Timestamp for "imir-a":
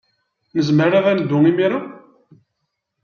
1.49-1.79